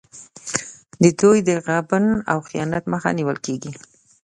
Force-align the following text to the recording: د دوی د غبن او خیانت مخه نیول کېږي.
د 1.01 1.03
دوی 1.19 1.37
د 1.47 1.49
غبن 1.65 2.05
او 2.31 2.37
خیانت 2.47 2.83
مخه 2.93 3.09
نیول 3.17 3.37
کېږي. 3.45 3.71